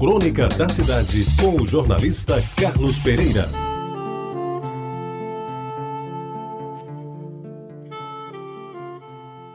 [0.00, 3.44] Crônica da Cidade, com o jornalista Carlos Pereira.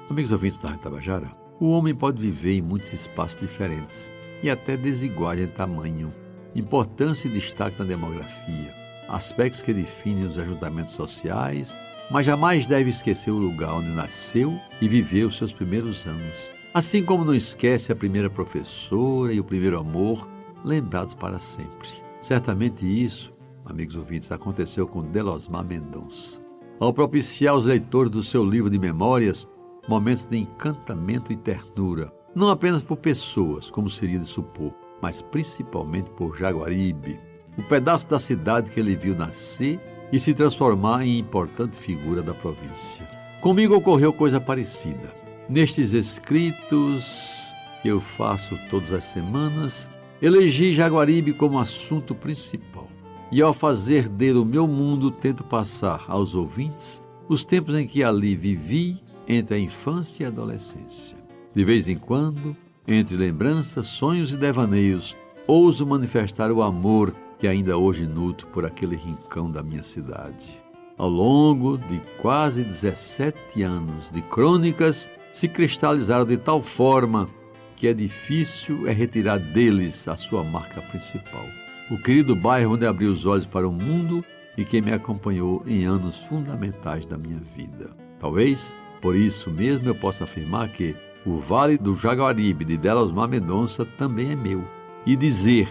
[0.08, 4.12] Amigos ouvintes da Tabajara, o homem pode viver em muitos espaços diferentes
[4.44, 6.14] e até desiguais em tamanho,
[6.54, 8.72] importância e destaque na demografia,
[9.10, 11.76] aspectos que definem os ajuntamentos sociais,
[12.12, 16.36] mas jamais deve esquecer o lugar onde nasceu e viveu seus primeiros anos.
[16.72, 20.35] Assim como não esquece a primeira professora e o primeiro amor,
[20.66, 21.88] lembrados para sempre.
[22.20, 23.32] Certamente isso,
[23.64, 26.42] amigos ouvintes, aconteceu com Delosmar Mendonça.
[26.80, 29.48] Ao propiciar os leitores do seu livro de memórias
[29.88, 36.10] momentos de encantamento e ternura, não apenas por pessoas, como seria de supor, mas principalmente
[36.12, 37.20] por Jaguaribe,
[37.58, 39.80] o pedaço da cidade que ele viu nascer
[40.12, 43.08] e se transformar em importante figura da província.
[43.40, 45.14] Comigo ocorreu coisa parecida.
[45.48, 49.90] Nestes escritos que eu faço todas as semanas,
[50.26, 52.88] elegi Jaguaribe como assunto principal.
[53.32, 58.04] E ao fazer dele o meu mundo, tento passar aos ouvintes os tempos em que
[58.04, 61.18] ali vivi entre a infância e a adolescência.
[61.54, 62.56] De vez em quando,
[62.88, 65.16] entre lembranças, sonhos e devaneios,
[65.48, 70.50] ouso manifestar o amor que ainda hoje nutro por aquele rincão da minha cidade.
[70.98, 77.28] Ao longo de quase 17 anos de crônicas, se cristalizaram de tal forma
[77.76, 81.46] que é difícil é retirar deles a sua marca principal.
[81.92, 84.24] O querido bairro onde abri os olhos para o mundo
[84.58, 87.92] e que me acompanhou em anos fundamentais da minha vida.
[88.20, 90.96] Talvez por isso mesmo eu posso afirmar que
[91.26, 94.64] o Vale do Jaguaribe de Delosmar Mendonça também é meu.
[95.06, 95.68] E dizer,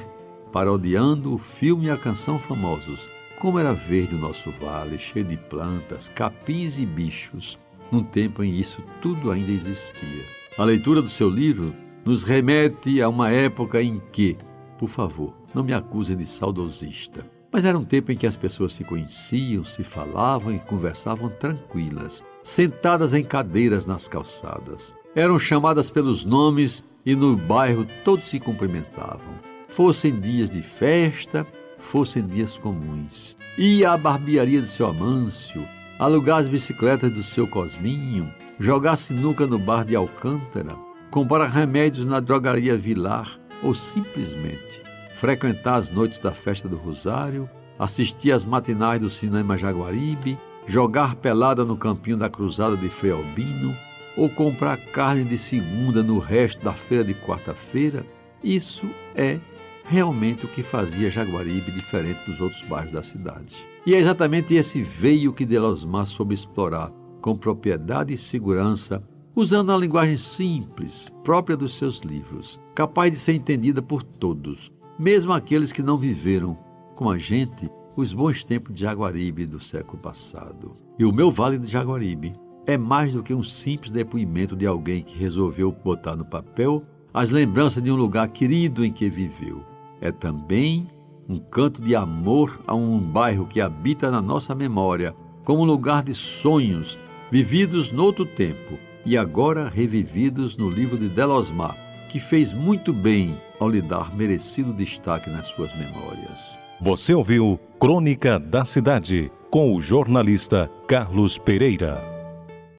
[0.53, 3.09] parodiando o filme e a canção famosos,
[3.39, 7.59] como era verde o nosso vale, cheio de plantas, capins e bichos,
[7.91, 10.25] num tempo em isso tudo ainda existia.
[10.57, 11.75] A leitura do seu livro
[12.05, 14.37] nos remete a uma época em que,
[14.79, 18.73] por favor, não me acusem de saudosista, mas era um tempo em que as pessoas
[18.73, 24.95] se conheciam, se falavam e conversavam tranquilas, sentadas em cadeiras nas calçadas.
[25.15, 29.35] Eram chamadas pelos nomes e no bairro todos se cumprimentavam.
[29.69, 31.47] Fossem dias de festa,
[31.79, 33.37] fossem dias comuns.
[33.57, 35.65] Ia à barbearia de seu Amâncio,
[35.99, 40.77] alugar as bicicletas do seu Cosminho, jogar sinuca no bar de Alcântara,
[41.15, 44.83] comprar remédios na drogaria Vilar ou simplesmente
[45.15, 47.49] frequentar as noites da festa do Rosário,
[47.79, 50.37] assistir às matinais do cinema Jaguaribe,
[50.67, 53.77] jogar pelada no campinho da cruzada de Frei Albino
[54.17, 58.05] ou comprar carne de segunda no resto da feira de quarta-feira,
[58.43, 59.39] isso é
[59.85, 63.65] realmente o que fazia Jaguaribe diferente dos outros bairros da cidade.
[63.87, 69.01] E é exatamente esse veio que Delosmar soube explorar com propriedade e segurança,
[69.37, 75.33] usando a linguagem simples, própria dos seus livros, capaz de ser entendida por todos, mesmo
[75.33, 76.57] aqueles que não viveram
[76.95, 80.77] com a gente os bons tempos de Jaguaribe do século passado.
[80.99, 82.33] E o meu Vale de Jaguaribe
[82.67, 87.31] é mais do que um simples depoimento de alguém que resolveu botar no papel as
[87.31, 89.65] lembranças de um lugar querido em que viveu.
[90.01, 90.89] É também
[91.29, 96.05] um canto de amor a um bairro que habita na nossa memória como um lugar
[96.05, 96.99] de sonhos
[97.31, 101.77] vividos noutro tempo e agora revividos no livro de Delosmar,
[102.09, 106.59] que fez muito bem ao lhe dar merecido destaque nas suas memórias.
[106.81, 112.14] Você ouviu Crônica da Cidade com o jornalista Carlos Pereira.